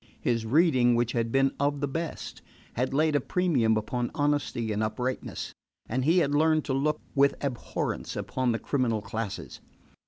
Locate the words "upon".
3.77-4.09, 8.15-8.51